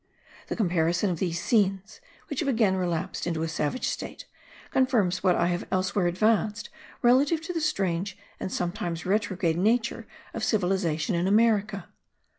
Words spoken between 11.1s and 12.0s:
in America.